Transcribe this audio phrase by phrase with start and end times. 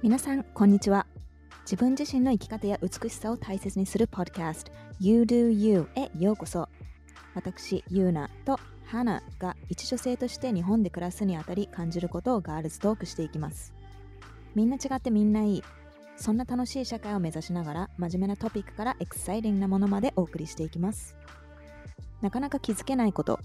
[0.00, 1.08] 皆さんこんにちは。
[1.62, 6.68] 自分自身の生き方や美しさを大切にするポッドキャスト You Do You へようこそ。
[7.34, 13.74] 私ユーナとハナが一女性として日本で暮らすにあたり感じることをガールズトークしていきます。
[14.54, 15.64] みんな違ってみんないい。
[16.16, 21.16] そんな楽しい社会を目指しながら真面目なトピックからエクサイティングなものまでお送りしていきます。
[22.20, 23.40] なかなか気づけないこと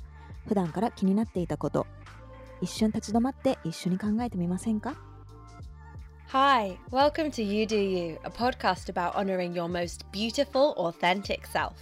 [0.47, 1.87] 普段から気になっていたこと
[2.61, 4.93] 一瞬立ち止まって一緒に考えてみませんか？
[6.33, 11.77] Hi, welcome to You Do You, a podcast about honoring your most beautiful, authentic self.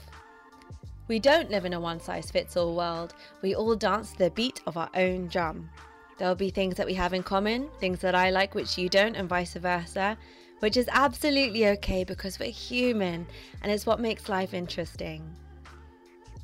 [1.08, 4.30] We don't live in a one size fits all world, we all dance to the
[4.32, 5.70] beat of our own drum.
[6.18, 9.16] There'll be things that we have in common, things that I like which you don't,
[9.16, 10.18] and vice versa,
[10.60, 13.28] which is absolutely okay because we're human
[13.64, 15.34] and it's what makes life interesting.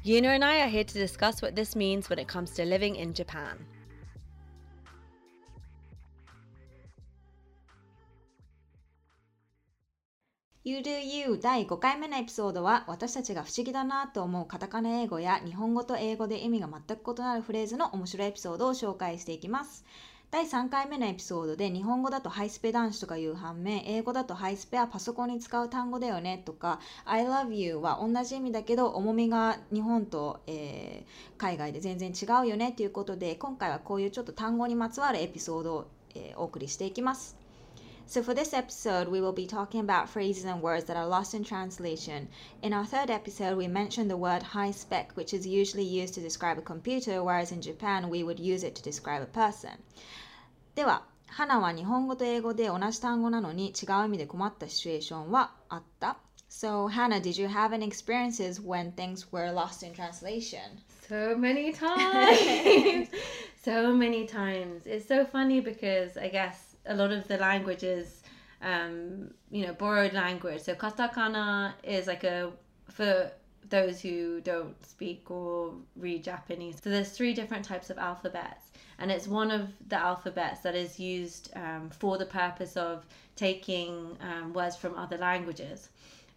[0.06, 2.96] Yuna and I are here to discuss what this means when it comes to living
[2.96, 3.66] in Japan.
[10.68, 19.86] You Do You 第5回目のエピソードは私たちが不思議だなと思うカタカナ英語や日本語と英語で意味が全く異なるフレーズの面白いエピソードを紹介していきます。
[20.30, 37.47] 第3回目のエピソードで日本語だとハイスペ男子とかいう反面英語だとハイスペはパソコンに使う単語だよねとか I love you は同じ意味だけど重みが日本と、えー海外で全然違うよねということで今回はこういうちょっと単語にまつわるエピソードを、えーお送りしていきます。
[38.07, 41.45] So, for this episode, we will be talking about phrases and words that are lost in
[41.45, 42.29] translation.
[42.61, 46.21] In our third episode, we mentioned the word high spec, which is usually used to
[46.21, 49.79] describe a computer, whereas in Japan, we would use it to describe a person.
[50.75, 56.19] では、花は日本語と英語で同じ単語なのに違う意味で困ったシチュエーションはあった
[56.51, 60.61] So, Hannah, did you have any experiences when things were lost in translation?
[61.09, 63.09] So many times.
[63.65, 64.87] so many times.
[64.87, 68.24] It's so funny because I guess a lot of the languages,
[68.62, 70.62] um, you know, borrowed language.
[70.62, 72.52] So katakana is like a
[72.90, 73.32] for
[73.70, 76.78] those who don't speak or read Japanese.
[76.82, 81.00] So there's three different types of alphabets, and it's one of the alphabets that is
[81.00, 83.06] used um, for the purpose of
[83.36, 85.90] taking um, words from other languages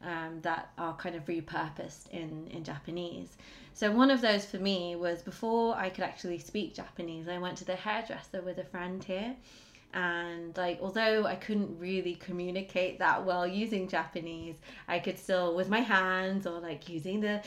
[0.02, 3.36] um, that are kind of repurposed in, in Japanese.
[3.74, 7.58] So one of those for me was before I could actually speak Japanese, I went
[7.58, 9.36] to the hairdresser with a friend here.
[9.92, 14.56] And like although I couldn't really communicate that well using Japanese,
[14.86, 17.42] I could still with my hands or like using the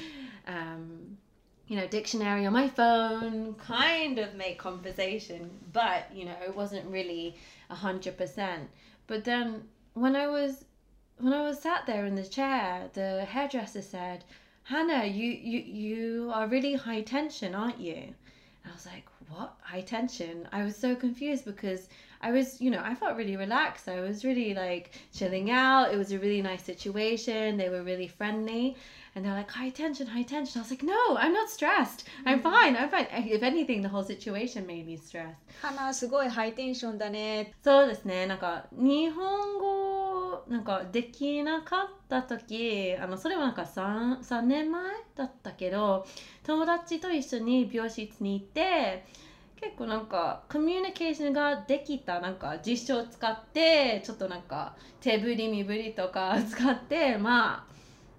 [0.48, 1.18] um,
[1.68, 6.86] you know, dictionary on my phone, kind of make conversation, but you know, it wasn't
[6.92, 7.36] really
[7.70, 8.70] a hundred percent.
[9.08, 10.66] But then when I was
[11.18, 14.24] when I was sat there in the chair, the hairdresser said,
[14.64, 17.96] Hannah, you you you are really high tension, aren't you?
[18.64, 19.55] And I was like, what?
[19.61, 20.49] High tension?
[20.53, 21.89] I was so confused because
[22.21, 23.89] I was, you know, I felt really relaxed.
[23.89, 25.93] I was really like chilling out.
[25.93, 27.57] It was a really nice situation.
[27.57, 28.77] They were really friendly.
[29.15, 30.61] And they're like, high tension, high tension.
[30.61, 32.05] I was like, no, I'm not stressed.
[32.25, 32.77] I'm fine.
[32.77, 33.07] I'm fine.
[33.11, 35.37] If anything, the whole situation made me stressed.
[35.61, 37.53] 花すごいハイテンションだね。
[37.63, 40.02] そうですねなんか日本語
[40.48, 44.84] なんかできなかった時あのそれはなんか 3, 3年前
[45.16, 46.06] だったけど
[46.44, 49.06] 友達と一緒に病室に行って
[49.60, 57.73] 結構なんかコミュニケーションができたなんか実証を使ってちょっとなんか手振り身振りとか使ってまあ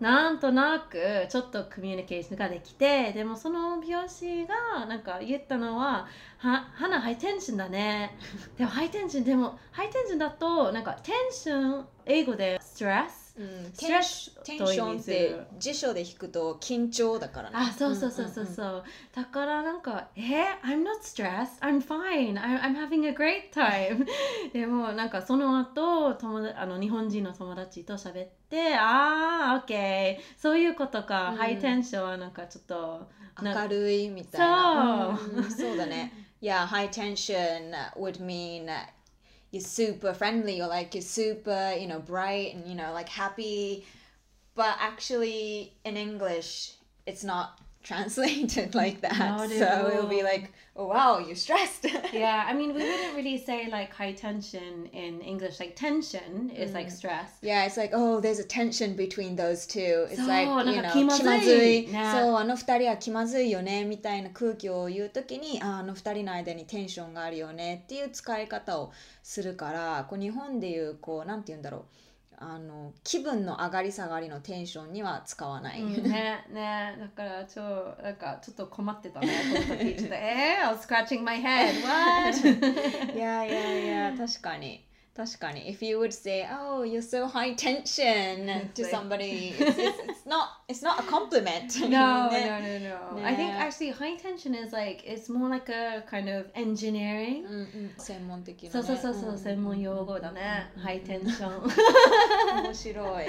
[0.05, 6.07] なんとなくちょっとコミュニケーションができてでもその美容師がなんか言ったのは
[6.37, 8.15] 「は花ハイテンションだね」
[8.59, 17.57] でもハイテンションでもハイテンションだとなんかテンション英語でストレスうん、テンションって辞書で引くと緊張だからね。
[17.59, 18.47] あそうそうそうそう。
[18.47, 20.21] そう、だからなんか「え
[20.63, 21.59] ？I'm not stressed.
[21.61, 22.35] I'm fine.
[22.35, 24.07] I'm, I'm having a great time
[24.55, 31.37] 」でもなんかその後友達あの日本人の友達と喋って「ああ OK そういうことか、うん。
[31.37, 33.11] ハイテンションはなんかちょっと
[33.43, 35.19] な明るいみたいな。
[35.19, 35.37] そう。
[35.39, 36.13] うんそうだね。
[36.41, 38.69] Yeah, high tension would mean
[39.55, 43.87] you're super friendly or like you're super, you know, bright and you know, like happy.
[44.57, 46.73] But actually, in English,
[47.07, 49.17] it's not translated like that.
[49.17, 51.87] Not so it'll be like, oh wow, you're stressed.
[52.13, 56.73] yeah I mean we wouldn't really say like high tension in English like tension is
[56.73, 60.07] like stress Yeah, it's like, oh, there's a tension between those two.
[60.11, 68.93] It's like, you か know, 気まずいそう、あの二人は気まずいよね、みたいな空気を言うときに、ああの二人の間にテンションがあるよねっていう使い方を
[69.23, 71.85] するから、こう日本でいう、こう、なんて言うんだろう。
[72.39, 75.83] あの気分の上がり下がりのテンションには使わない。
[75.83, 76.97] うんねね。
[76.99, 77.61] だから超
[78.03, 80.15] なんかちょっと困ってたねこの時ちょっと。
[80.15, 81.83] えー、I was scratching my head.
[81.83, 82.37] What?
[83.15, 84.84] いやいやいや確かに
[85.16, 90.26] 確かに if you would say oh you're so high tension to like- somebody it's, it's, it's
[90.26, 93.26] not it's not a compliment No,ね no, no, no.
[93.26, 93.58] I think Yeah.
[93.60, 97.44] actually high tension is like it's more like a kind of engineering.
[97.46, 100.72] うんうん専門的な、ね、そうそうそうそう、ん専門用語だね。
[100.78, 102.64] ハイテンション。
[102.64, 103.26] 面白い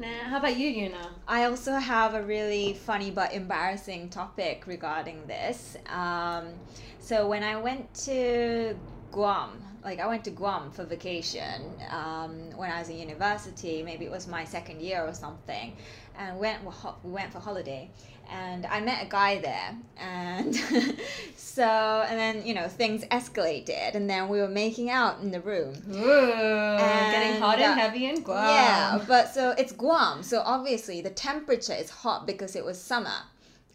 [0.00, 0.96] ね、How about you, Yuna?
[1.26, 5.76] I also have a really funny but embarrassing topic regarding this.
[5.92, 6.54] Um,
[7.00, 8.74] so when I went to
[9.12, 9.50] Guam,
[9.83, 13.83] like I went to Guam for vacation um, when I was in university.
[13.83, 15.75] Maybe it was my second year or something,
[16.17, 16.63] and went
[17.03, 17.89] we went for holiday.
[18.31, 20.55] And I met a guy there, and
[21.35, 21.63] so
[22.07, 25.73] and then you know things escalated, and then we were making out in the room.
[25.89, 28.49] Ooh, getting hot and uh, heavy and Guam.
[28.49, 33.17] Yeah, but so it's Guam, so obviously the temperature is hot because it was summer.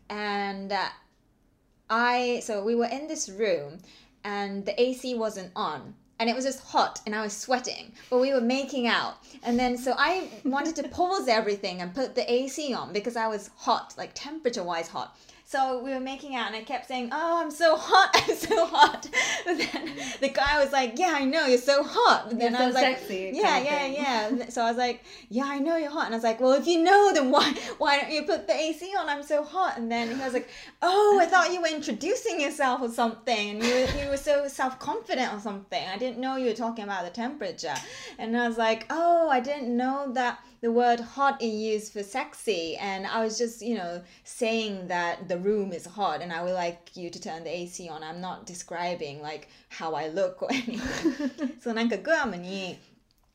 [0.08, 0.88] And uh,
[1.90, 3.78] I, so we were in this room
[4.24, 5.94] and the AC wasn't on.
[6.20, 9.16] And it was just hot and I was sweating, but we were making out.
[9.42, 13.26] And then so I wanted to pause everything and put the AC on because I
[13.26, 15.18] was hot, like temperature wise hot.
[15.46, 18.66] So we were making out and I kept saying, Oh, I'm so hot, I'm so
[18.66, 19.08] hot.
[19.44, 22.30] But then the guy was like, Yeah, I know, you're so hot.
[22.30, 24.48] But then You're I so was like, sexy, Yeah, yeah, yeah.
[24.48, 26.06] So I was like, Yeah, I know you're hot.
[26.06, 28.54] And I was like, Well, if you know, then why why don't you put the
[28.54, 29.08] AC on?
[29.10, 29.76] I'm so hot.
[29.76, 30.48] And then he was like,
[30.80, 33.50] Oh, I thought you were introducing yourself or something.
[33.50, 35.86] And you were, you were so self confident or something.
[35.86, 37.74] I didn't know you were talking about the temperature.
[38.18, 42.03] And I was like, Oh, I didn't know that the word hot is used for
[42.03, 42.75] sexy.
[42.77, 46.53] And I was just, you know, saying that the room is hot and I would
[46.53, 48.03] like you to turn the AC on.
[48.03, 51.59] I'm not describing like how I look or anything.
[51.59, 52.77] そうなんかグアムに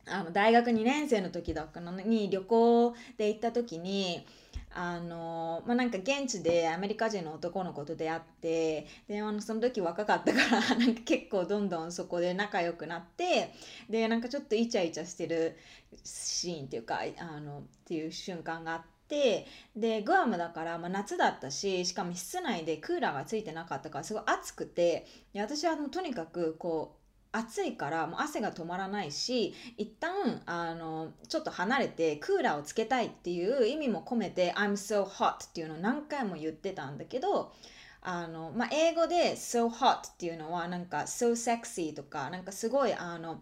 [0.07, 4.27] あの大学2年生の時だったのに旅行で行った時に
[4.72, 13.54] あのまあなんか現地でアメリカ人の男の子と出会ってであのその時若かったから なんか結構どんどんそこで仲良くなって
[13.90, 15.58] でなんかちょっとイチャイチャしてる
[16.04, 26.99] シーンっていうかあのっていう瞬間があってでグアムだから、まあ、夏だったししかも室内でクーラーがついてなかったからすごい暑くてで私はもうとにかくこう
[27.32, 37.54] 暑いからもう汗が止まらないし一旦あのちょっと離れてクーラーをつけたいっていう意味も込めて「I'm so hot」っていうのを何回も言ってたんだけど
[38.02, 43.42] あの、まあ、英語で「so hot」っていうのはなんか「so sexy」とかなんかすごいあの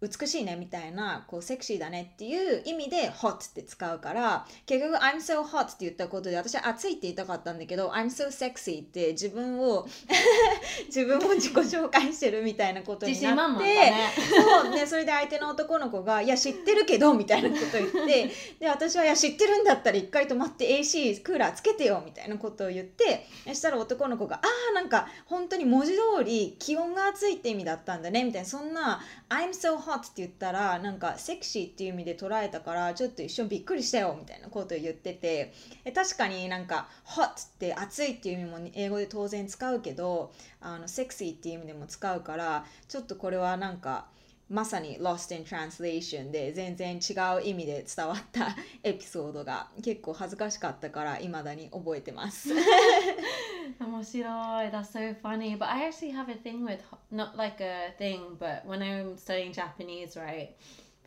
[0.00, 9.88] 美しいねみたいなこうセクシーだねっていう意味で hot って使うから結局 I'm so hot って言ったことで私は暑いって言いたかったんだけど I'm so sexy って自分を
[10.86, 14.12] 自分を自己紹介してるみたいなことになってね。
[14.62, 18.30] そうでそれで相手の男の子が「いや知ってるけど」みたいなこと言って
[18.60, 35.52] で私は「いや知ってるんだったら一回止まって AC クーラーつけてよ」みたいなことを言ってそしたら男の子が「ああなんか本当に文字通り気温が暑いって意味だったんだね」みたいなそんな「I'm so hot」って言ったらなんかセクシーっていう意味で捉えたからちょっと一瞬びっくりしたよみたいなことを言ってて
[35.84, 44.06] え確かになんか「hot」って暑いっていう意味も英語で当然使うけどあのセクシーっていう意味でも使うからちょっとこれはなんか
[44.49, 52.49] まさに Lost in Translation で全然違う意味で伝わったエピソードが結構恥ずかしかったから未だに覚えてます。
[53.79, 54.25] 面白い
[54.69, 55.57] That's so funny.
[55.57, 59.17] But I actually have a thing with ho- not like a thing, but when I'm
[59.17, 60.49] studying Japanese, right?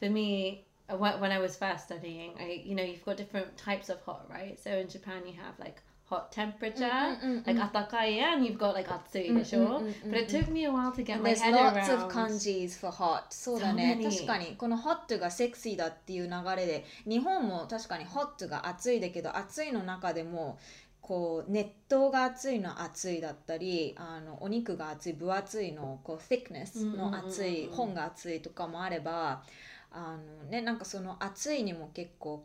[0.01, 3.57] For me, uh, when when I was first studying, I you know you've got different
[3.57, 4.59] types of hot, right?
[4.59, 5.81] So in Japan you have like
[6.12, 7.72] hot temperature, Mm, mm, mm, like mm.
[7.72, 9.80] atakai, and you've got like atsui, Mm, sure.
[9.80, 11.88] mm, mm, But it mm, took me a while to get my there's head lots
[11.90, 12.06] around.
[12.06, 14.12] of kanjis for hot そうだね So many.
[14.18, 20.60] 確かにこの hot がセクシーだっていう流れで日本も確かに hot が暑いだけど暑いの中でも
[21.02, 29.44] こう熱湯が熱いの熱いだったりあのお肉が熱い分厚いのこう thickness の熱い本が熱いとかもあれば
[29.92, 32.44] あのねなんかその熱いにも結構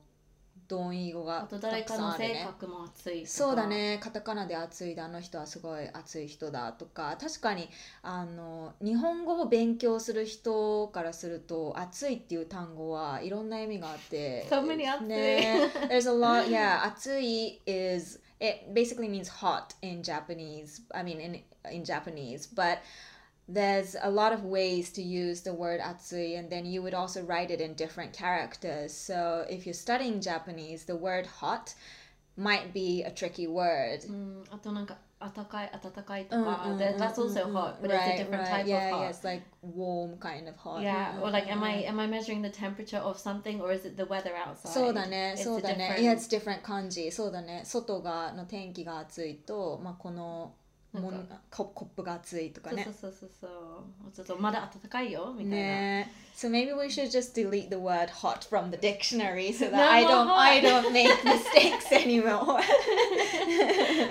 [0.68, 2.34] 同意語がたくさんあるね。
[2.40, 3.98] 性格も熱いそうだね。
[4.02, 7.16] カタカナで熱いであの人はすごい熱い人だとか。
[7.20, 7.68] 確かに
[8.02, 14.46] あの日本語を勉強する人からすると熱いっていう単語はいろんな意味があって。
[14.50, 15.08] So many 熱い。
[15.08, 15.70] ね。
[15.88, 21.42] There's a lot yeah 熱い is it basically means hot in Japanese I mean in
[21.70, 22.78] in Japanese but
[23.47, 27.21] there's a lot of ways to use the word atsui and then you would also
[27.23, 31.73] write it in different characters so if you're studying japanese the word hot
[32.37, 37.75] might be a tricky word うんあとなんか暖かい暖かいと Mm, か mm, that- mm, that's also mm, hot
[37.79, 37.87] mm.
[37.87, 40.81] but it's a different type yeah, of hot yeah it's like warm kind of hot
[40.81, 41.89] Yeah, Mm, or like, mm, am I mm.
[41.89, 44.71] am I measuring the temperature of something, or is it the weather outside?
[44.71, 50.53] そうだね It's そう a だね different- Yeah it's different 感じそうだね外がの天気が暑いと、まあ、この
[50.93, 53.51] もんなんか ココップが熱いとかねそうそうそうそう
[54.13, 55.55] そうそうまだ暖かいよみたいな。
[55.55, 59.83] ね So maybe we should just delete the word hot from the dictionary so that No
[59.83, 60.39] I more don't hot.
[60.39, 62.59] I don't make mistakes anymore.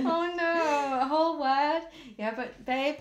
[0.07, 1.83] oh no, a whole word.
[2.17, 2.97] Yeah, but babe,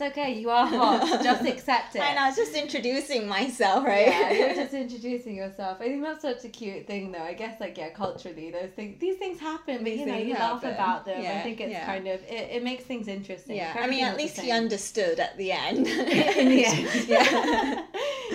[0.12, 0.34] okay.
[0.38, 1.22] You are hot.
[1.22, 2.02] Just accept it.
[2.02, 4.06] I know, I was just introducing myself, right?
[4.08, 5.78] Yeah, you're just introducing yourself.
[5.80, 7.22] I think that's such a cute thing, though.
[7.22, 10.28] I guess, like, yeah, culturally, those things, these things happen, but These you know, things
[10.28, 10.74] you laugh happen.
[10.74, 11.18] about them.
[11.20, 11.86] I Yeah, think it's yeah.
[11.86, 13.56] kind of it, it makes things interesting.
[13.56, 14.62] Yeah, If I mean, everything at was the least he same.
[14.64, 15.86] understood at the end.
[15.86, 17.82] In the end, yeah.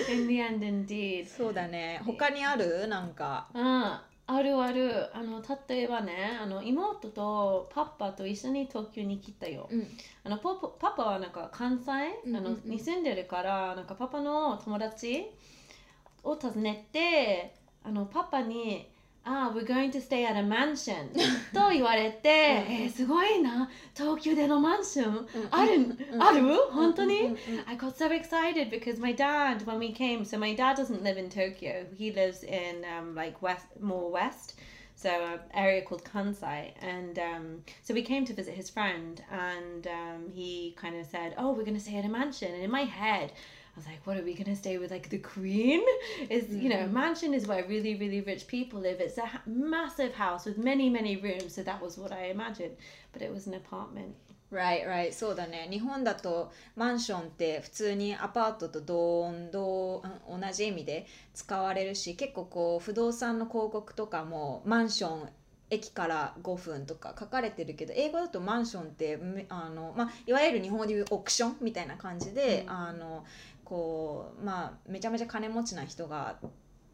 [0.08, 1.28] In the end, indeed.
[1.28, 2.00] そうだね。
[2.04, 3.46] 他にあるなんか。
[3.54, 5.15] あ あるある。
[5.15, 9.87] あの例えばねあの妹とパパと一緒に東京に来たよ、うん。
[10.23, 11.91] あのポポパパはなんか関西、
[12.25, 12.53] うんうんうん。
[12.53, 15.25] あのに住んでるからなんかパパの友達
[16.23, 18.89] を訪ねてあのパパに
[19.26, 21.08] 「あ、we're going to stay at a mansion」
[21.54, 22.28] と言われて「
[22.68, 26.42] えーすごいな東京でのマンションある、ある
[26.72, 31.16] 本当に、うんうんうん I got so excited because my dad, when we came, so my dad doesn't live
[31.18, 31.86] in Tokyo.
[31.96, 34.58] He lives in um, like west, more west,
[34.96, 36.72] so an area called Kansai.
[36.80, 41.34] And um, so we came to visit his friend, and um, he kind of said,
[41.38, 43.32] "Oh, we're gonna stay at a mansion." And in my head,
[43.77, 44.89] I was like, "What are we gonna stay with?
[44.89, 45.83] Like the queen?
[46.31, 48.99] Is you know, mansion is where really, really rich people live.
[48.99, 51.53] It's a ha- massive house with many, many rooms.
[51.53, 52.75] So that was what I imagined,
[53.13, 54.15] but it was an apartment."
[54.49, 55.13] Right, right.
[55.13, 55.67] そうだね。
[55.69, 61.05] 日本だとマンションって普通にアパートと同同うん同じ意味で
[61.35, 65.29] 使われるし、結構こう不動産の広告とかもマンション
[65.69, 73.25] 駅から5分とか書かれてるけど英語だとマンションってめあの、まあ、いわゆる日本でいうオークションみたいな感じで、うんあの
[73.67, 76.37] こうまあめちゃめちゃ金持ちな人が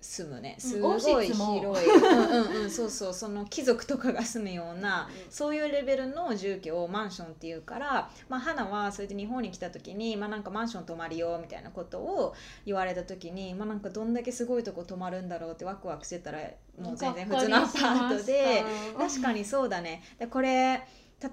[0.02, 0.56] 住むね。
[0.58, 2.64] うんすごい広い、うんうん。
[2.64, 3.14] うん、そうそう。
[3.14, 16.40] その貴族とかが住むような、うんそういうレベルの住居をマンションっていうから、まあ、花はそれで日本に来た時に、まあ、なんかマンション泊まるよみたいなことを言われた時に、まあ、なんかどんだけすごいとこ泊まるんだろうってワクワクしてたら
[16.80, 18.64] もう全然普通のアパートで。
[18.98, 20.04] 確かにそうだね。
[20.18, 20.82] でこれ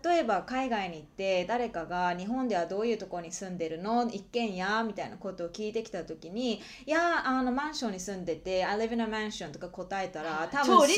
[0.04, 4.08] 例えば海外に行って誰かが日本ではどういうところに住んでるの？
[4.08, 10.88] 一軒家みたいなことを聞いてきた時にいやあのマンションに住んでて I live in a mansion とか答えたら多分すごい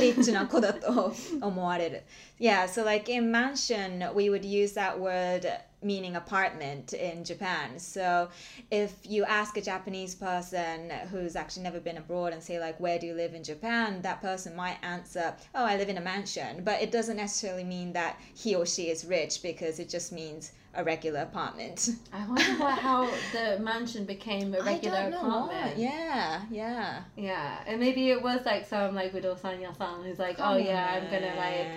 [0.00, 2.02] リッチな子だと思われる。
[2.40, 5.46] Yeah so like in mansion we would use that word
[5.86, 7.78] meaning apartment in Japan.
[7.78, 8.28] So
[8.70, 12.98] if you ask a Japanese person who's actually never been abroad and say like where
[12.98, 14.02] do you live in Japan?
[14.02, 16.62] that person might answer oh I live in a mansion.
[16.64, 20.52] But it doesn't necessarily mean that he or she is rich because it just means
[20.74, 21.90] a regular apartment.
[22.12, 25.78] I wonder what, how the mansion became a regular I don't know apartment.
[25.78, 27.02] yeah yeah.
[27.16, 31.10] Yeah, and maybe it was like some like Widow-san Yasan who's like, oh yeah, I'm
[31.10, 31.68] gonna like,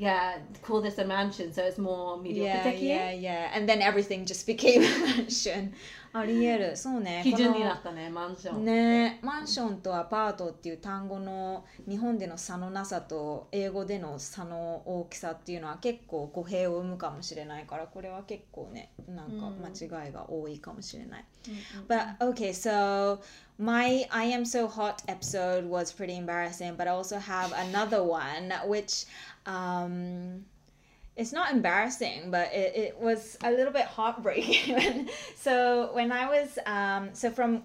[0.00, 4.24] yeah, call this a mansion so it's more yeah mediocre yeah yeah and then everything
[4.24, 5.72] just became a mansion
[6.12, 8.64] ありえるそうね基準になったね、マンション。
[8.64, 21.24] ねマンションとアパートっていう単語の日本での差のなさと英語での差の大きさっていうのは結構語弊を生むかもしれないからこれは結構ねなんか間違いが多いかもしれない。
[21.88, 23.20] But okay, so
[23.56, 28.52] my I am so hot episode was pretty embarrassing, but I also have another one
[28.66, 29.06] which
[29.46, 30.44] um
[31.16, 35.10] it's not embarrassing, but it, it was a little bit heartbreaking.
[35.36, 37.62] so when I was um so from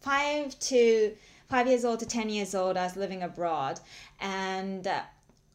[0.00, 1.14] five to
[1.48, 3.80] five years old to 10 years old, I was living abroad
[4.20, 5.02] and uh,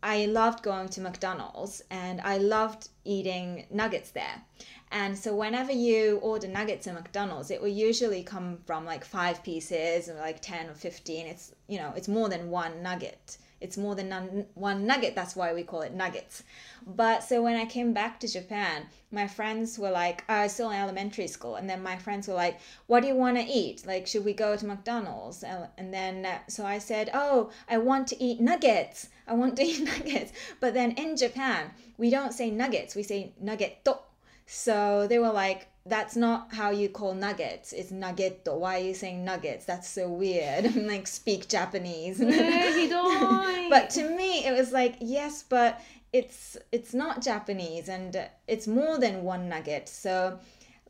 [0.02, 4.44] I loved going to McDonald's and I loved eating nuggets there.
[4.92, 9.44] And so whenever you order nuggets at McDonald's, it will usually come from like five
[9.44, 11.26] pieces or like 10 or 15.
[11.26, 13.38] It's, you know, it's more than one nugget.
[13.64, 15.16] It's more than one nugget.
[15.16, 16.44] That's why we call it nuggets.
[16.86, 20.70] But so when I came back to Japan, my friends were like, I was still
[20.70, 21.56] in elementary school.
[21.56, 23.86] And then my friends were like, What do you want to eat?
[23.88, 25.44] Like, should we go to McDonald's?
[25.44, 29.08] And, and then uh, so I said, Oh, I want to eat nuggets.
[29.28, 30.34] I want to eat nuggets.
[30.60, 34.00] But then in Japan, we don't say nuggets, we say nuggetto.
[34.46, 37.74] So they were like, that's not how you call nuggets.
[37.74, 38.58] It's nuggetto.
[38.58, 39.66] Why are you saying nuggets?
[39.66, 40.76] That's so weird.
[40.88, 42.20] like speak Japanese.
[43.70, 45.82] but to me, it was like yes, but
[46.14, 49.90] it's it's not Japanese, and it's more than one nugget.
[49.90, 50.40] So,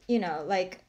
[0.08, 0.84] you know, like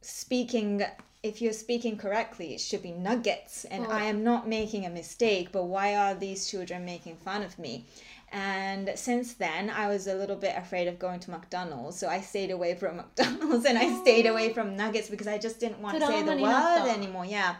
[0.00, 0.82] speaking.
[1.20, 3.90] If you're speaking correctly, it should be nuggets, and oh.
[3.90, 5.50] I am not making a mistake.
[5.50, 7.86] But why are these children making fun of me?
[8.30, 11.98] And since then, I was a little bit afraid of going to McDonald's.
[11.98, 15.58] So I stayed away from McDonald's and I stayed away from nuggets because I just
[15.60, 17.24] didn't want to say the word anymore.
[17.24, 17.56] Yeah.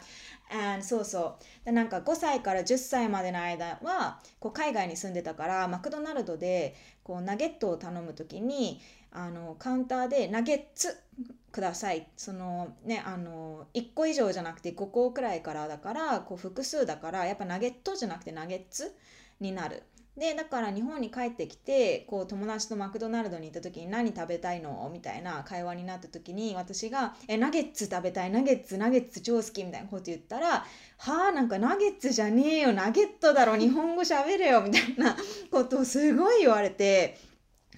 [0.50, 8.80] And そうそうでなんか5歳から10歳までの間はこう海外に住んでたからマクドナルドでこうナゲットを頼む時に
[9.12, 10.96] あのカウンターでナゲッツ
[11.52, 18.94] くださいそのねあの1個以上じゃなくて5個くらいからだからこう複数だからやっぱナゲットじゃなくてナゲッツ
[19.40, 19.82] になる
[20.18, 24.90] でだから日本に帰ってきてこう友達とマクドナルドに行った時に何食べたいの？
[24.92, 30.66] みたいな会話になった時に私が「えナゲッツ食べたいナゲッツナゲッツ超好き」みたいなこと言ったら
[30.98, 32.72] 「はあなんかナゲッツじゃねえよ。
[32.72, 33.56] ナゲットだろ。
[33.56, 35.16] 日本語喋れよ」みたいな
[35.50, 37.16] ことをすごい言われて。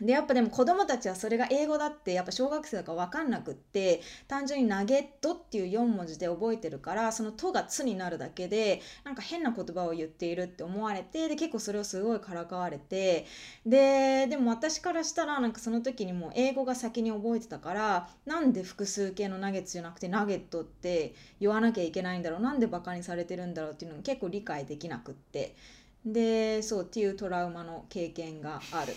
[0.01, 13.27] でやっぱでも子供たちはそれが英語だってやっぱ小学生だから分かんなくって単純に「ナゲット」っていう4文字で覚えてるからその「と」が「つ」になるだけでなんか変な言葉を言っているって思われてで結構それをすごいからかわれて
[13.67, 25.55] ででも私からしたらなんかその時にもう英語が先に覚えてたからなんで複数形のナゲットじゃなくてナゲットって言わなきゃいけないんだろうなんでバカにされてるんだろうっていうのも結構理解できなくって。
[26.05, 28.95] でそうっていうトラウマの経験がある。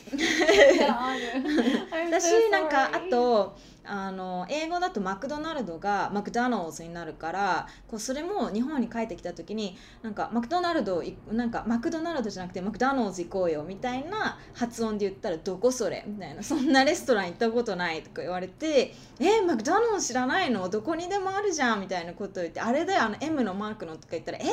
[2.08, 16.04] 私 なんかあとあの英語だとマクドナルドがマクドナルドになるからこうそれも日本に帰ってきた時になんかマクドナルドなんかマクドナルドじゃなくてマクドナルド行こうよみたいな発音で言ったらどこそれ？
[16.08, 20.70] みたいなそんなレストラン行ったことないとか言われてえマクドナルド知らないの？
[20.70, 21.82] どこにでもあるじゃん？
[21.82, 24.44] みたいなことを言ってあれだよあの M のマークのとか言ったらえ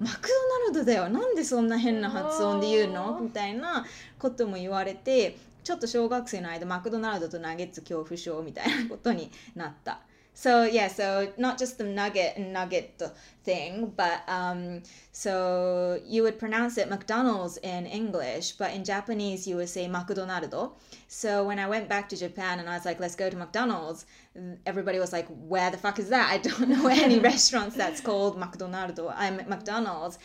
[0.00, 0.28] マク
[0.72, 1.08] ドナルドだよ。
[1.08, 3.20] なんでそんな変な発音で言うの？
[3.20, 3.84] みたいな
[4.18, 5.36] ことも言われて
[5.69, 9.99] ちょっと小学生の間マクドナルドとナゲッツ恐怖症みたいなことになった。
[10.35, 13.01] So yeah, so not just the nugget and nugget
[13.45, 19.55] thing, but um, so you would pronounce it McDonald's in English, but in Japanese you
[19.55, 20.73] would say McDonaldo.
[21.07, 24.05] So when I went back to Japan and I was like, let's go to McDonald's,
[24.65, 26.29] everybody was like, where the fuck is that?
[26.29, 29.13] I don't know any restaurants that's called McDonaldo.
[29.15, 30.19] I'm McDonald's.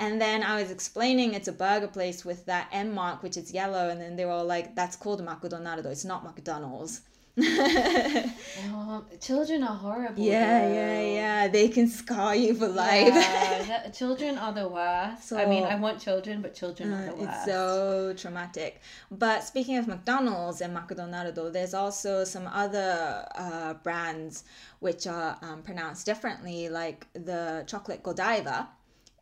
[0.00, 3.52] and then I was explaining it's a burger place with that M mark, which is
[3.52, 3.90] yellow.
[3.90, 5.86] And then they were all like, that's called McDonald's.
[5.86, 7.02] It's not McDonald's.
[7.38, 10.22] oh, children are horrible.
[10.22, 10.74] Yeah, though.
[10.74, 11.48] yeah, yeah.
[11.48, 13.12] They can scar you for life.
[13.14, 15.28] Yeah, children are the worst.
[15.28, 17.22] So, I mean, I want children, but children uh, are the worst.
[17.22, 18.80] It's so traumatic.
[19.10, 24.44] But speaking of McDonald's and McDonaldo, there's also some other uh, brands
[24.80, 28.68] which are um, pronounced differently, like the chocolate Godiva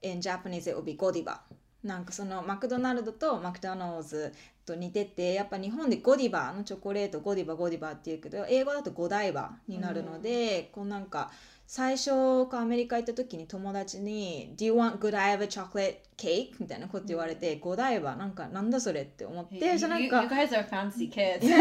[0.03, 1.43] in Japanese it would be ゴディバ
[1.83, 4.31] なんかそのマクドナルドとマクドナルド
[4.67, 11.31] と似ててやっぱ日本でゴディバのチョコレートゴディバゴディバっていうけど英語だとゴダイバになるので、うん、こうなんか
[11.67, 21.57] 最初かアメリカ行った時に友達に「Do you want Godiva chocolate cake?」みたいなこと言われて、ゴダイバなんかなんだそれって思って、じゃなんか You guys are fancy kids You're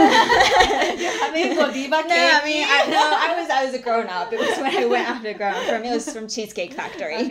[1.21, 2.09] having Godiva cake?
[2.09, 4.75] No, I mean I, no, I was I was a grown up It was when
[4.75, 7.29] I went after grown up from It was from Cheesecake Factory、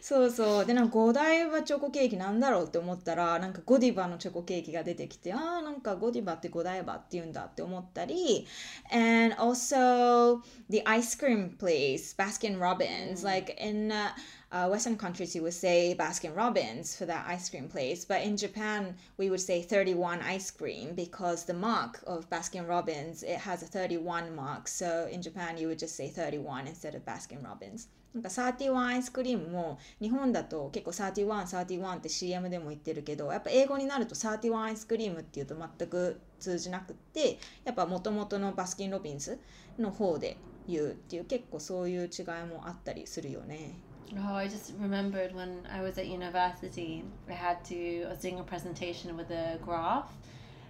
[0.00, 8.46] そうそうでなんかゴダイバチョコケーキなんだろうって思ったらなんかゴディバのチョコケーキが出てきてああなんかゴディバってゴダイバって言うんだって思ったり
[8.90, 13.22] And also the ice cream cream place, Baskin Robbins.
[13.22, 13.24] Mm.
[13.24, 14.10] Like in uh,
[14.54, 18.36] uh, Western countries, you would say Baskin Robbins for that ice cream place, but in
[18.36, 23.64] Japan, we would say 31 ice cream because the mark of Baskin Robbins it has
[23.64, 24.68] a 31 mark.
[24.68, 27.88] So in Japan, you would just say 31 instead of Baskin Robbins.
[28.14, 39.36] なんか31アイスクリームも日本だと結構31、31 31って CM でも言ってるけどやっぱ英語になると31アイスクリームっていうと全く通じなくってやっぱもともとのバスキン・ロビンス
[39.80, 40.36] の方で
[40.68, 43.80] 言うっていう結構そういう違いもあったりするよね。
[44.16, 48.42] Oh, I just remembered when I was at university, I had to, I was doing a
[48.44, 50.12] presentation with a graph,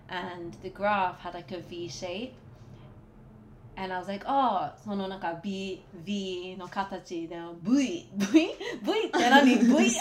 [0.09, 2.35] and the graph had like a V shape.
[3.76, 9.92] And I was like, oh, そのなんか B、V の形で V、V、V って何 ?V?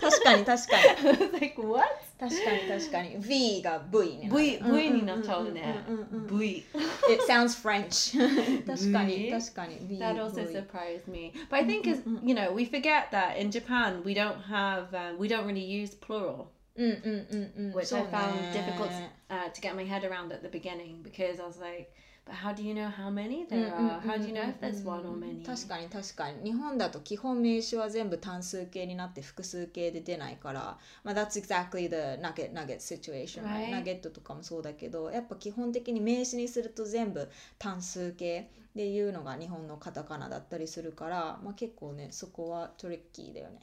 [0.00, 0.88] 確かに確かに。
[0.88, 1.86] I was like, what?
[2.18, 5.84] 確かに確かに V が V になる V, v になっちゃうね
[6.30, 6.64] V
[7.10, 8.16] It sounds French
[8.66, 10.54] 確かに確かに v, That also v.
[10.54, 14.40] surprised me But I think is you know we forget that in Japan we don't
[14.48, 18.90] have um, we don't really use plural which I found difficult
[19.28, 21.92] uh, to get my head around at the beginning because I was like
[22.23, 23.45] But how do you know how many?
[23.49, 23.99] There are?
[23.99, 25.43] How do you know if there's one or many?
[25.43, 33.71] 確かに確かに日本だと基本名詞は全部単数形になって複数形で出ないから、まあ、That's exactly the nugget nugget situation、right?
[33.71, 43.59] ナゲットとかもそうだけどやっぱ基本的に名詞にすると全部単数形で言うのが日本のカタカナだったりするから、まあ、結構ねそこはトリッキーだよね。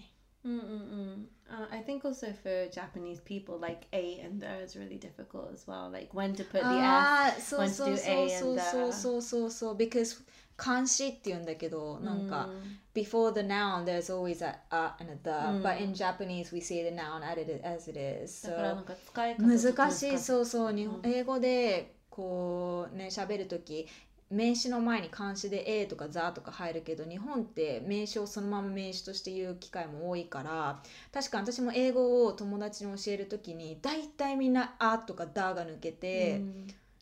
[0.47, 1.23] Mm-mm-mm.
[1.49, 5.65] Uh, I think also for Japanese people, like A and the is really difficult as
[5.67, 5.89] well.
[5.89, 8.61] Like when to put the ah, S, when to do A and the.
[8.61, 10.21] そうそうそうそう because
[10.57, 12.49] 漢詞って言うんだけど、なんか、
[12.93, 17.23] before the noun there's always a, a and a the、but in Japanese we say the noun
[17.23, 18.45] as it is.
[18.45, 23.87] So だからなんか使い方難しいそうそう、日本英語で こうね喋る時
[24.30, 36.42] 名詞の前に漢詞で「A」とか「ザ」とか入るけど日本って名詞をそのまま名詞として言う機会も多いから確か私も英語を友達に教える時に大体みんな「あ」とか「だ」が抜けて。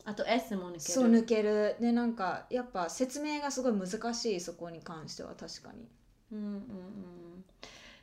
[0.08, 5.88] あと S も抜けるそう抜けるでなんかやっぱ説明がすごい難しいそこに関しては確かに
[6.30, 7.44] うんうんうん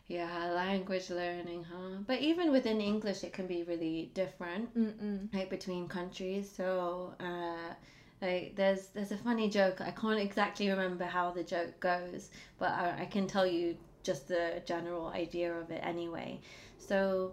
[0.10, 2.04] Yeah, language learning, huh?
[2.06, 6.44] But even within English, it can be really different, うんうん、like between countries.
[6.44, 7.76] So, uh,
[8.23, 9.81] like there's there's a funny joke.
[9.81, 14.29] I can't exactly remember how the joke goes, but I, I can tell you just
[14.29, 16.41] the general idea of it anyway.
[16.79, 17.33] So,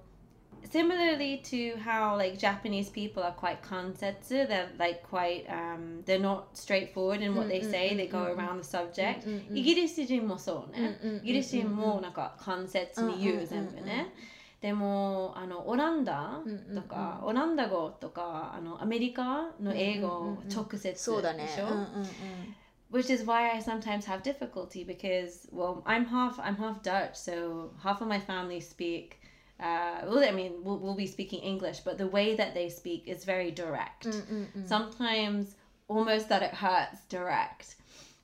[0.69, 6.56] similarly to how like Japanese people are quite kansetsu, they're like quite um, they're not
[6.56, 7.95] straightforward in what they say.
[7.95, 9.26] They go around the subject.
[9.26, 11.00] うんうんイギリス人もそうね。
[11.04, 14.13] うんうんうんうんイギリス人もなんか関節に言う全部ね。
[14.62, 16.39] でもあのオランダ
[16.74, 22.56] とか、オランダ語とかあのアメリカの英語を直接でしょ、そうだねうんうんうん
[22.91, 27.71] Which is why I sometimes have difficulty because well I'm half I'm half Dutch so
[27.84, 29.19] half of my family speak
[29.60, 33.08] uh, well I mean we'll, we'll be speaking English but the way that they speak
[33.08, 35.56] is very direct うんうんうん sometimes
[35.88, 37.76] almost that it hurts direct.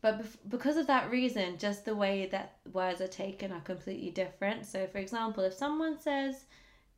[0.02, 4.10] But bef- because of that reason, just the way that words are taken are completely
[4.10, 4.66] different.
[4.66, 6.44] So, for example, if someone says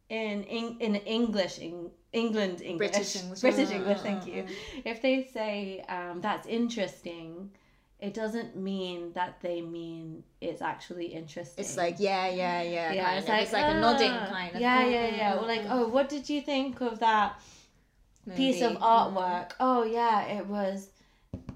[0.09, 3.41] in in, in English, in England English, British English.
[3.41, 4.43] British English, thank uh, you.
[4.43, 4.83] uh.
[4.85, 7.51] If they say um, that's interesting,
[8.01, 11.65] it doesn't mean that they mean it's actually interesting.
[11.65, 14.61] It's like yeah yeah yeah yeah, it's like, it's like a nodding "Ah." kind of
[14.61, 15.37] Yeah, yeah, yeah.
[15.37, 15.71] Or like, mm.
[15.71, 17.41] oh, what did you think of that
[18.37, 18.85] piece of Movie.
[18.85, 19.53] artwork.
[19.61, 20.91] Oh yeah, it was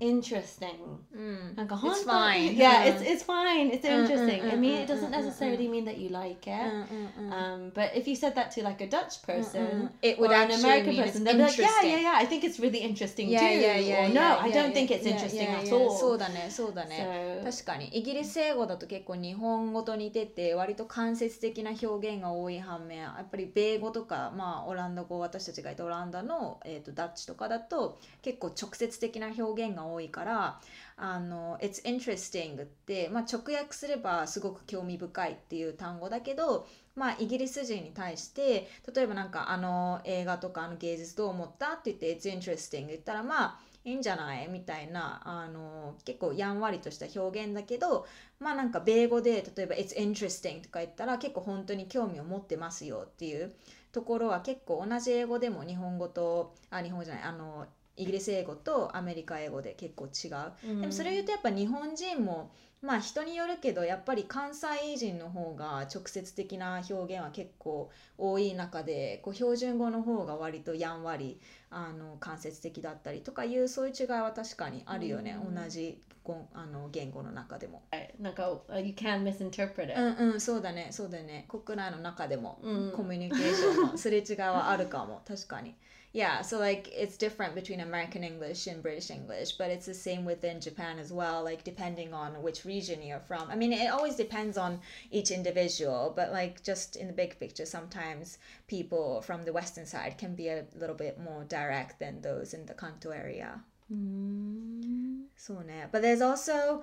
[0.03, 0.75] interesting.
[1.15, 2.57] うんなんか It's.
[2.57, 2.97] Yeah, Mm.
[2.97, 3.71] it's it's fine.
[3.71, 4.43] It's Mm, mm, interesting.
[4.43, 7.33] I mm, mean, mm, it doesn't mm, mm, necessarily mean that you like う it.
[7.33, 10.51] Um, but if you said that to like a Dutch person It or would an
[10.51, 12.15] actually American person, it's they'd be like, yeah, yeah, yeah.
[12.17, 13.61] I think it's really interesting Yeah, too.
[13.61, 15.67] yeah, yeah, or no, yeah, I yeah, don't think yeah, it's yeah, interesting yeah, at
[15.67, 15.75] yeah.
[15.75, 15.91] all.
[15.99, 30.61] そうだねそうだね So 確かにイギリス英語だと結構日本語と似てて割と間接的な表現が多い反面やっぱり米語とか、まあ、オランダ語私たちがいたオランダの、えー、とダッチとかだと結構直接的な表現が多い多いから
[30.97, 48.07] あの「It's interesting」って、まあ、直訳すればすごく興味深いっていう単語だけどまあ、イギリス人に対して例えばなんかあの映画とかあの芸術どう思ったって言って「It's interesting」言ったらまあいいんじゃないみたいなあの結構やんわりとした表現だけど
[48.39, 53.55] まあなんか米語で例えば「It's interesting」とか言ったら結構本当に興味を持ってますよっていう
[53.91, 60.81] ところは結構同じ英語でも日本語とあ日本語じゃないあのイギリス英語とアメリカ英語で結構違う。
[60.81, 77.83] でもそれを言うとやっぱ日本人もまあ人によるけどやっぱり関西人の方が直接的な表現は結構多い中でこう標準語の方が割とやんわりあの間接的だったりとかいうそういう違いは確かにあるよね、うん同じごあの言語の中でも。
[78.21, 80.01] なんか uh, you can misinterpret it.
[80.01, 85.75] うんうんそうだねそうだよね国内の中でもうんコミュニケーションのすれ違いはあるかも確かに。
[86.15, 90.61] Yeah, so like it's different between American English and British English, but it's the same within
[90.61, 93.49] Japan as well, like depending on which region you're from.
[93.51, 97.65] I mean, it always depends on each individual, but like just in the big picture,
[97.65, 102.53] sometimes people from the western side can be a little bit more direct than those
[102.53, 103.63] in the Kanto area.
[103.91, 105.25] Mm.
[105.37, 106.83] So, but there's also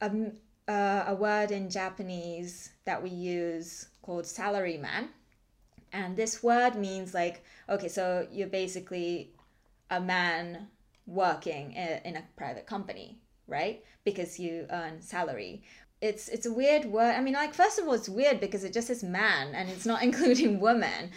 [0.00, 0.10] a,
[0.68, 5.08] a word in Japanese that we use called salaryman
[5.96, 9.30] and this word means like, okay, so you're basically
[9.90, 10.68] a man
[11.06, 13.82] working in, a private company, right?
[14.04, 15.62] Because you earn salary.
[16.02, 17.14] It's it's a weird word.
[17.14, 19.86] I mean, like first of all, it's weird because it just says man and it's
[19.86, 21.12] not including woman,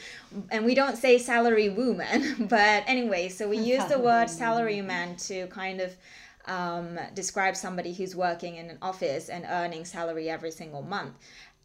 [0.50, 2.48] and we don't say salary woman.
[2.50, 5.94] But anyway, so we use the word salary man to kind of
[6.46, 11.16] um, describe somebody who's working in an office and earning salary every single month.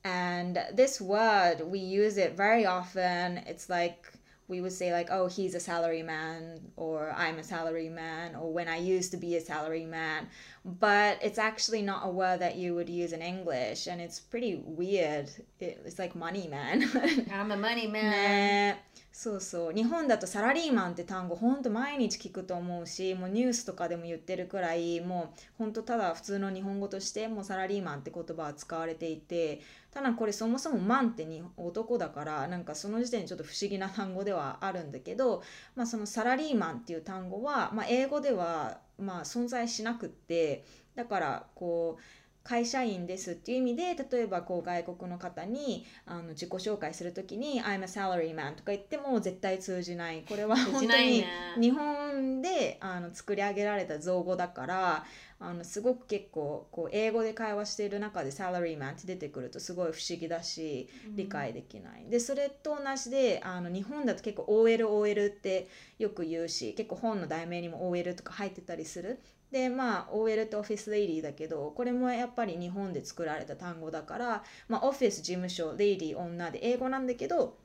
[0.05, 3.39] And this word, we use it very often.
[3.39, 4.13] It's like
[4.47, 8.53] we would say like, oh, he's a salary man, or I'm a salary man, or
[8.53, 10.29] when I used to be a salary man.
[10.65, 14.57] But it's actually not a word that you would use in English, and it's pretty
[14.67, 15.31] weird.
[15.61, 16.85] It, it's like money man.
[17.33, 18.13] I'm a money man.
[18.13, 19.73] ねそうそう。
[19.73, 29.61] 日本だとサラリーマンって単語ほんと毎日聞くと思うしもうニュースとかでも言ってるくらいもうほんとただ普通の日本語としてもうサラリーマンって言葉は使われていて
[29.93, 35.45] ただこれそもそもマンってに男だからなんかその時点でちょっと不思議な単語ではあるんだけど、
[35.77, 40.65] まあ、そのサラリーマンっていう単語は、まあ、英語ではまあ存在しなくって
[40.97, 42.03] だからこう
[42.45, 50.25] 会社員ですっていう意味で例えばこう外国の方にあの自己紹介するときに「I'm a salaryman」とか言っても絶対通じない。
[50.29, 51.27] これは本当にね。
[51.59, 55.05] 日本本であの作り上げられた造語だから
[55.41, 62.07] あのすごく結構こう英語で会話している中でサラリーマンって出てくるとすごい不思議だし理解できない。
[62.09, 65.69] でそれと同じであの日本だと結構 OLOL って
[65.99, 69.21] よく言うし結構本の題名にも OL とか入ってたりする。
[69.51, 77.57] でまあ OL ってオフィスレイディーだけどこれもやっぱり日本で作られた単語だから、まあ、オフィス事務所レイディー女で英語なんだけど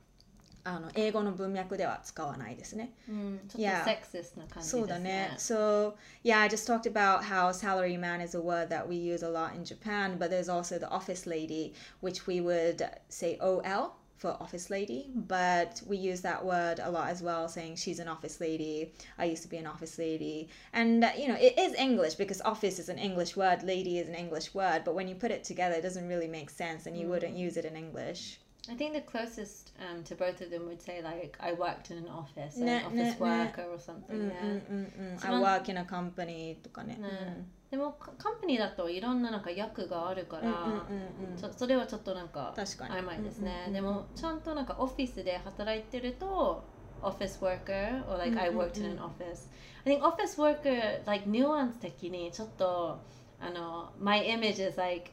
[0.67, 2.91] あの英語の文脈では使わないですね。
[3.07, 3.79] うん、ちょっ Yeah.
[3.83, 4.81] とセクシスな感じですね。
[4.81, 5.33] そうだね。
[5.37, 9.55] So, yeah, I just talked about how salaryman is a word that we use a lot
[9.55, 14.71] in Japan, but there's also the office lady, which we would say OL for office
[14.71, 18.91] lady, but we use that word a lot as well, saying she's an office lady.
[19.19, 20.47] I used to be an office lady.
[20.73, 24.07] And, uh, you know, it is English because office is an English word, lady is
[24.07, 26.97] an English word, but when you put it together, it doesn't really make sense and
[26.97, 28.39] you wouldn't use it in English.
[28.68, 31.98] I think the closest um, to both of them would say like I worked in
[31.98, 34.30] an office, an office worker or something.
[34.30, 34.62] yeah.
[34.70, 35.16] うんうん。
[35.16, 36.96] 一 I 番 work in a company とかね。
[36.96, 46.64] ねでもカカンパニーだといろんななんか役があるから、うんうんうんうんそそれはちょっとなんか確かに曖昧ですね、でもちゃんとなんかオフィスで働いてると
[47.00, 49.48] office worker or like I worked in an office
[49.84, 53.00] I think office worker like nuance 的にちょっと
[53.38, 55.12] あの my image is like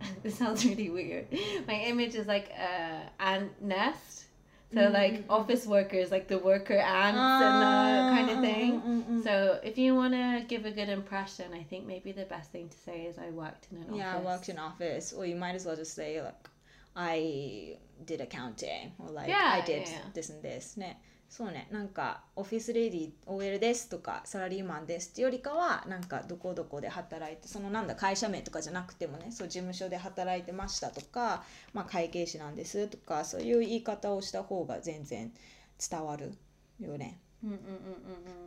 [0.22, 1.26] this sounds really weird.
[1.66, 4.24] My image is like a ant nest.
[4.72, 4.92] So mm.
[4.92, 8.82] like office workers like the worker ants and the ah, kind of thing.
[8.82, 12.26] Mm, mm, so if you want to give a good impression, I think maybe the
[12.26, 13.96] best thing to say is I worked in an office.
[13.96, 16.50] Yeah, I worked in office, or you might as well just say like
[16.94, 20.10] I did accounting, or like Yeah, I did yeah, yeah.
[20.12, 20.76] this and this.
[20.76, 20.98] ね。
[21.28, 35.30] そうね、なんかオフィスレディ OL ですとかサラリーマンですってよりかはなんかどこどこで働いてそのなんだ会社名とかじゃなくてもねそう事務所で働いてましたとか、まあ、会計士なんですとかそういう言い方をした方が全然
[35.78, 36.32] 伝わる
[36.80, 37.20] よね。
[37.44, 37.58] Mm, mm, mm, mm,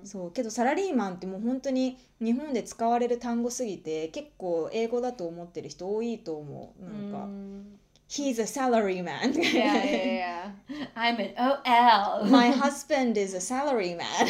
[0.01, 0.05] mm.
[0.05, 7.63] そうけどサラリーマンってもう本当に日本で使われる単語すぎて結構英語だと思ってる人多いと思うなんか、Mm.
[8.11, 10.85] He's a salary man Yeah, yeah, yeah.
[10.97, 12.25] I'm an OL.
[12.25, 14.25] My husband is a salary man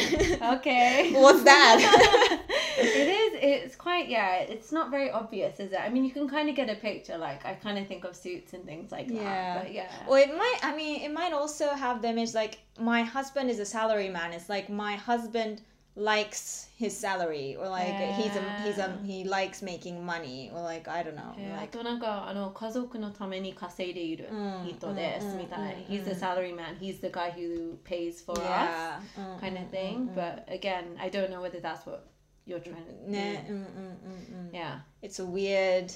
[0.56, 1.12] okay.
[1.22, 2.38] What's that?
[2.78, 3.32] it is.
[3.42, 4.08] It's quite.
[4.08, 4.36] Yeah.
[4.54, 5.80] It's not very obvious, is it?
[5.80, 7.18] I mean, you can kind of get a picture.
[7.18, 9.24] Like I kind of think of suits and things like Yeah.
[9.24, 9.62] that.
[9.64, 9.90] But yeah.
[10.08, 10.58] Well, it might.
[10.62, 14.32] I mean, it might also have the image like my husband is a salary man.
[14.32, 15.60] It's like my husband
[15.95, 20.87] likes his salary, or like he's a he's a he likes making money, or like
[20.87, 24.29] I don't know, えーあ like となんかあの家族のために稼いでいる
[24.67, 25.85] 人ですみたい。
[25.89, 26.77] He's the salary man.
[26.79, 28.45] He's the guy who pays for us.
[28.45, 30.13] yeah, うん kind of thing.
[30.13, 32.03] But again, I don't know whether that's what
[32.45, 33.09] you're trying to.
[33.09, 34.55] ね、うんうんうんうん。
[34.55, 34.81] Yeah.
[35.01, 35.91] It's a weird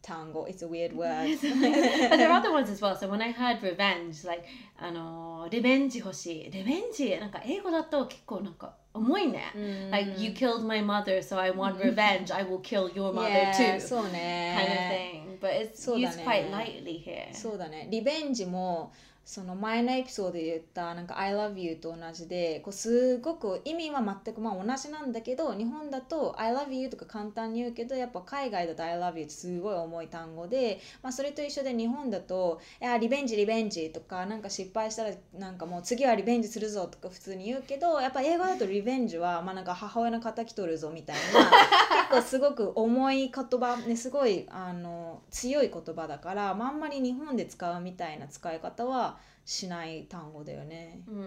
[0.00, 0.46] tango.
[0.46, 1.38] It's a weird word.
[1.42, 2.96] but there are other ones as well.
[2.96, 4.44] So when I heard revenge, like
[4.78, 6.50] あのリベンジ欲しい。
[6.50, 9.52] リベンジなんか英語だと結構なんか 重いね。
[9.90, 12.32] Like you killed my mother, so I want revenge.
[12.34, 13.80] I will kill your mother Yeah, too.
[13.80, 15.24] そう Kind of ね。
[15.40, 15.40] thing.
[15.40, 16.24] But it's そうだ used ね。
[16.24, 17.34] quite lightly here.
[17.34, 17.88] そうだね。
[17.90, 18.92] リベンジも
[19.29, 41.51] その前のエピソードで言ったなんか I love you と同じでこうすごく意味は全くまあ同じなんだけど日本だと I love you とか簡単に言うけどやっぱ海外だと I love you ってすごい重い単語で、まあ、それと一緒で日本だといやリベンジリベンジとかなんか失敗したらなんかもう次はリベンジするぞとか普通に言うけどやっぱ英語だとリベンジはまあなんか母親の敵取るぞみたいな
[42.09, 51.02] 結構すごく重い言葉ねすごいあの強い言葉だから、まあ、あんまり日本で使うみたいな使い方はしない単語だよね。
[51.06, 51.20] うんう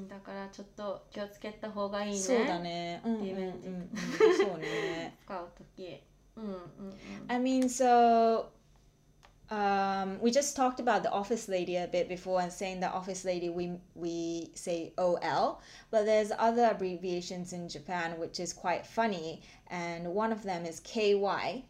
[0.00, 2.18] ん、だからちょっと気をつけた方がいいね。
[2.18, 3.00] そうだね。
[3.04, 3.90] うんうんうんリベンジうん、
[4.36, 5.16] そうね。
[5.24, 6.02] 使うとき。
[6.36, 6.94] うんうんうん。
[7.28, 8.46] I mean, so
[9.52, 13.24] um, we just talked about the office lady a bit before and saying that office
[13.24, 15.60] lady we we say OL,
[15.90, 20.80] but there's other abbreviations in Japan which is quite funny, and one of them is
[20.80, 21.64] KY,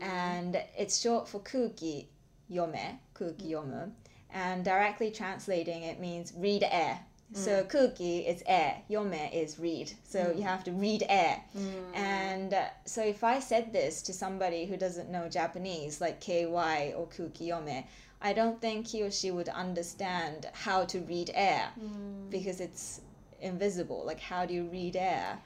[0.00, 2.06] and it's short for kuki
[2.48, 3.90] yome, kuki yomu,
[4.33, 6.99] and directly translating it means read air.
[7.33, 7.69] So mm.
[7.69, 9.91] kuki is air, yome is read.
[10.03, 10.37] So mm.
[10.37, 11.41] you have to read air.
[11.57, 11.95] Mm.
[11.95, 16.93] And uh, so if I said this to somebody who doesn't know Japanese, like KY
[16.93, 17.85] or kuki yome,
[18.21, 21.69] I don't think he or she would understand how to read air
[22.29, 23.01] because it's
[23.39, 24.03] invisible.
[24.05, 25.39] Like, how do you read air?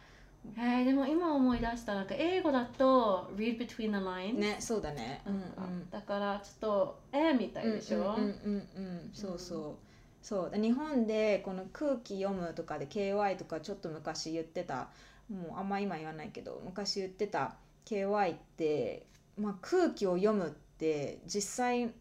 [0.57, 5.21] えー、でも今思い出したなんか英語だと read between the lines、ね、そうだね。
[5.25, 5.89] うんうん。
[5.89, 9.09] だからちょっとえーみたいでしょ、うんうんうんうん。
[9.13, 10.25] そうそう。
[10.25, 10.59] そう。
[10.59, 14.89] 日本でこの空気読むとかで KY とかちょっと昔言ってた。
[15.29, 17.55] もうあんま今言わないけど昔言ってた。
[17.85, 19.05] KY って、
[19.37, 21.91] まあ、空気を読むって実際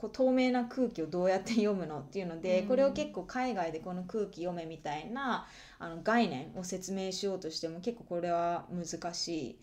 [0.00, 5.46] こう透明な空気をどうやって読むのっていうので、うんこれを結構海外でこの空気読めみたいな
[5.78, 9.58] あの概念を説明しようとしても結構これは難しい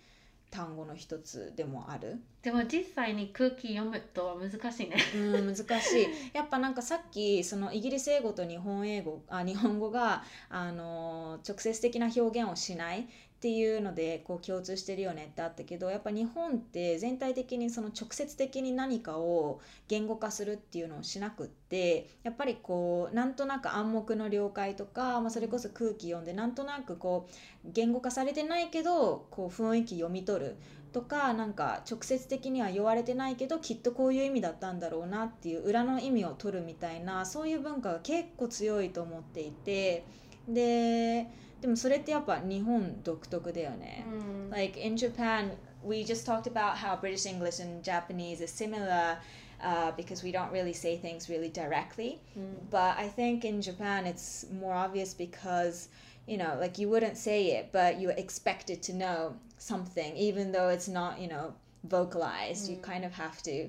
[0.52, 2.22] 単語の一つでもある。
[2.42, 4.98] でも実際に空気読むと難しいね。
[5.16, 30.56] うん、難しいやっぱなんかさっきそのイギリス英語と日本英語あ日本語があの直接的な表現をしないっていうのでこう共通してるよねってあったけどやっぱ日本って全体的にその直接的に何かを言語化するっていうのをしなくってやっぱりこうなんとなく暗黙の了解とか、まあ、それこそ空気読んでなんとなくこう言語化されてないけどこう雰囲気読み取る
[30.92, 40.06] とかなんか直接的には言われてないけどきっとこういう意味だったんだろうなっていう裏の意味を取るみたいなそういう文化が結構強いと思っていて
[40.48, 41.28] で
[41.61, 44.05] でもそれってやっぱ日本独特だよね。
[44.07, 49.19] うん Like in Japan, we just talked about how British English and Japanese is similar
[49.61, 52.19] uh, because we don't really say things really directly.
[52.37, 55.89] うん But I think in Japan it's more obvious because
[56.27, 60.69] you know, like you wouldn't say it, but you're expected to know something, even though
[60.69, 62.71] it's not, you know, vocalized.
[62.71, 62.83] You Mm.
[62.83, 63.69] kind of have to,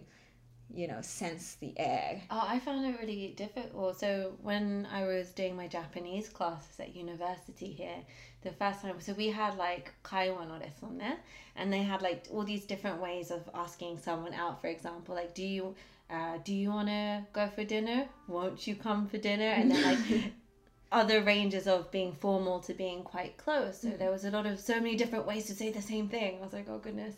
[0.75, 2.21] you know, sense the air.
[2.31, 3.99] Oh, I found it really difficult.
[3.99, 7.97] So when I was doing my Japanese classes at university here,
[8.43, 11.13] the first time, so we had like kaiwa no
[11.57, 14.61] and they had like all these different ways of asking someone out.
[14.61, 15.75] For example, like, do you,
[16.11, 18.07] uh, do you want to go for dinner?
[18.29, 19.51] Won't you come for dinner?
[19.51, 20.33] And then like
[20.93, 23.81] other ranges of being formal to being quite close.
[23.81, 26.39] So there was a lot of so many different ways to say the same thing.
[26.41, 27.15] I was like, oh goodness.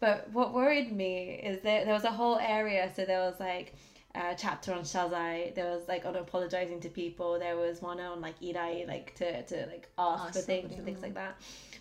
[0.00, 2.90] But what worried me is that there was a whole area.
[2.94, 3.74] So there was like
[4.14, 5.54] a chapter on shazai.
[5.54, 7.38] There was like on apologizing to people.
[7.38, 10.84] There was one on like irai, like to, to like ask Ask for things and
[10.84, 11.36] things like that.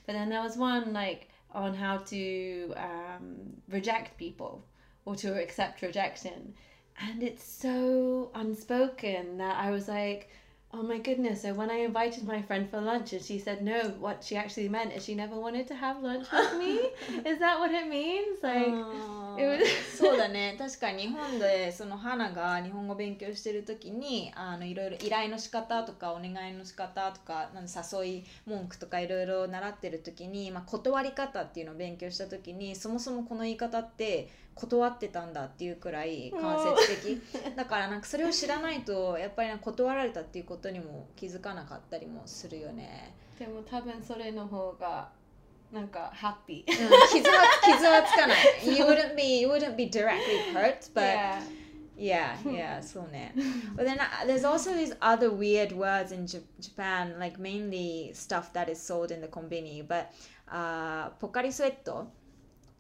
[0.06, 3.36] But then there was one like on how to um,
[3.70, 4.66] reject people
[5.06, 6.54] or to accept rejection.
[7.00, 10.30] And it's so unspoken that I was like,
[10.78, 11.42] oh my goodness.
[11.42, 14.70] So when I invited my friend for lunch and she said no, what she actually
[14.70, 16.80] meant is she never wanted to have lunch with me.
[17.26, 18.42] is that what it means?
[18.44, 19.66] Like, あ it ー was
[19.98, 37.22] そうだね確かに日本でその花が日本語勉強してる時にあのいろいろ依頼の仕方とかお願いの仕方とかなん誘い文句とかいろいろ習ってる時に、まあ、断り方っていうのを勉強した時にそもそもこの言い方って断ってたんだっていうくらい間接的
[37.56, 43.14] だからなんかそれを知らないとやっぱり断られたっていうことにも気づかなかったりもするよね。
[43.38, 45.10] でも多分それの方が
[45.72, 46.72] なんかハッピー。
[46.72, 48.78] うん傷は傷はつかない。
[48.78, 51.42] You wouldn't be you wouldn't be directly hurt, but yeah.
[52.00, 53.32] Yeah, yeah, so ne.
[53.76, 58.54] But then uh, there's also these other weird words in J- Japan, like mainly stuff
[58.54, 59.82] that is sold in the konbini.
[59.86, 60.14] But
[60.48, 62.06] uh, Pocari Suetto.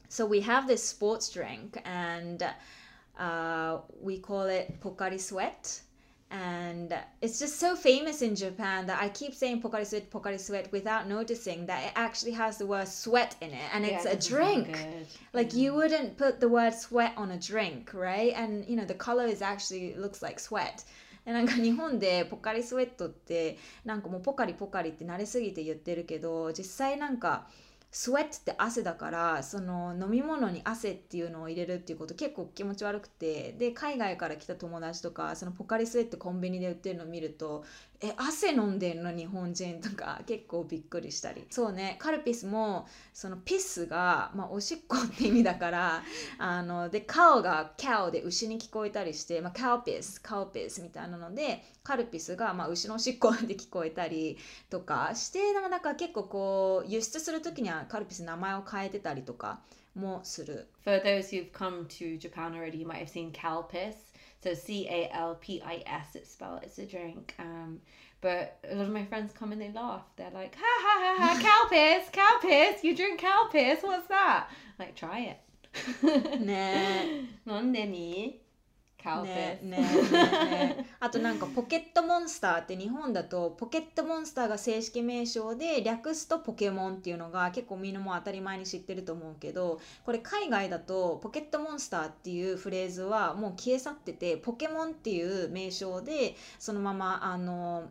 [0.08, 2.42] So we have this sports drink, and
[3.18, 5.80] uh, we call it Pocari Sweat.
[6.30, 10.72] And it's just so famous in Japan that I keep saying Pocari Sweat, Pocari Sweat
[10.72, 14.16] without noticing that it actually has the word sweat in it, and it's Yeah, a
[14.16, 14.66] this is so drink.
[14.66, 15.06] good.
[15.34, 15.60] Like Yeah.
[15.60, 18.32] you wouldn't put the word sweat on a drink, right?
[18.34, 20.84] And you know the color is actually looks like sweat.
[21.24, 27.46] でなんか日本でポカリスウェットってなんかもうポカリポカリって慣れすぎて言ってるけど実際なんか
[27.99, 33.53] スウェットって汗だからその飲み物に汗っていうのを入れるっていうこと結構気持ち悪くて。
[33.57, 37.63] で海外から来た友達とかそのポカリスエットコンビニで売ってるのを見ると
[37.99, 46.03] え汗飲んでんの日本人とか結構びっくりしたりそうねカルピスもそのピスが、まあ、おしっこって意味だから
[46.37, 54.37] あのでカオがキャオで牛に聞こえたりして、まあ、カオピスカオピスみたいなのでカルピスが、まあ、牛のおしっこで聞こえたり
[54.69, 59.59] とかしてなんかなんか結構こう輸出する時にはカルピス名前を変えてたりとか
[59.95, 64.06] もする For those who've come to Japan already, you might have seen Calpis.
[64.43, 66.61] So C A L P I S, it's spelled.
[66.63, 67.33] It's a drink.
[67.39, 67.81] Um,
[68.21, 70.03] but a lot of my friends come and they laugh.
[70.15, 72.83] They're like, ha ha ha ha, cow piss, cow piss.
[72.83, 73.81] You drink cow piss.
[73.81, 74.47] What's that?
[74.49, 75.39] I'm like, try it.
[76.45, 77.27] 네.
[79.23, 97.89] ねねね あとなんかポケットモンスターって日本だとポケットモンスターが正式名称で略すとポケモンっていうのが結構みんなも当たり前に知ってると思うけどこれ海外だとポケットモンスターっていうフレーズはもう消え去っててポケモンっていう名称でそのままあの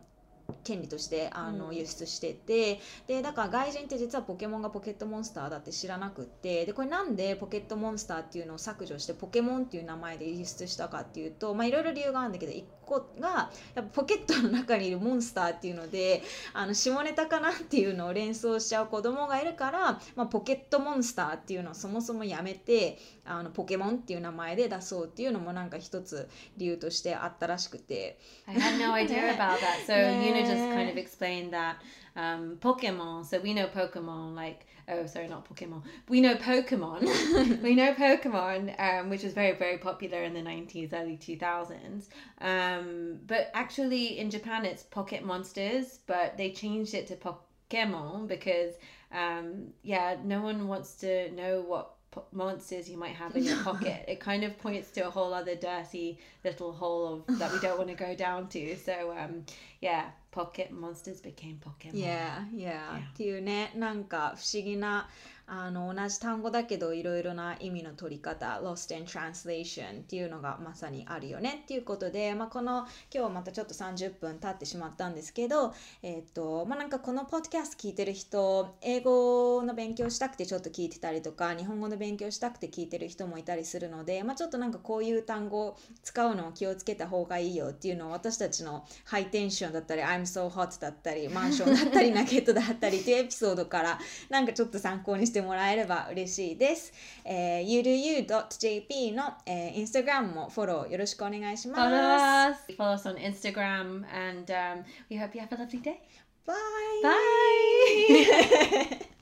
[0.63, 1.75] 権利としてあのうん。
[1.77, 16.23] 輸出してて、でだから外人って実はポケモンがポケットモンスターだって知らなくってでこれなんでポケットモンスターっていうのを削除してポケモンっていう名前で輸出したかっていうとまあいろいろ理由があるんだけど1子がやっぱポケットの中にいるモンスターっていうので
[16.53, 28.17] あの下ネタかなっていうのを連想しちゃう子供がいるから、まあ、ポケットモンスターっていうのをそもそもやめてあのポケモンっていう名前で出そうっていうのもなんか一つ理由としてあったらしくて
[28.47, 29.85] I had no idea about that.
[29.85, 31.75] So Yuna just kind of explained that
[32.17, 33.25] um, Pokemon.
[33.25, 35.83] So we know Pokemon, like oh, sorry, not Pokemon.
[36.09, 37.61] We know Pokemon.
[37.61, 42.09] we know Pokemon, um, which was very very popular in the nineties, early two thousands.
[42.41, 48.73] Um, but actually, in Japan, it's Pocket Monsters, but they changed it to Pokemon because
[49.11, 51.93] um, yeah, no one wants to know what
[52.31, 54.05] monsters you might have in your pocket.
[54.07, 57.77] It kind of points to a whole other dirty little hole of that we don't
[57.77, 58.75] want to go down to.
[58.77, 59.45] So um,
[59.81, 61.94] yeah, pocket monsters became Pokemon.
[61.94, 62.98] Yeah, yeah.
[63.12, 65.08] っていうねなんか不思議な
[65.49, 75.73] あの同じ単語だけどいろいろな意味の取り方 Lost in Translation っていうのがまさにあるよねっていうことで、まあ、この今日はまたちょっと30分経ってしまったんですけど
[76.03, 96.91] えっ、とまあなんかこのポッドキャスト聞いてる人英語の勉強したくてちょっと聞いてたりとか日本語の勉強したくて聞いてる人もいたりするので、まあ、ちょっとなんかこういう単語使うのを気をつけた方がいいよっていうのを私たちのハイテンションだったり I'm so hot だったりマンションだったりナゲットだったりっていうエピソードからなんかちょっと参考にしてしてもらえれば嬉しいです。
[97.23, 98.25] えー、ゆるゆう
[98.57, 101.81] .jp の、えー、インスタグラムもフォローよろしくお願いします。
[101.83, 105.35] フォローフォローインスタグラム and、um, we hope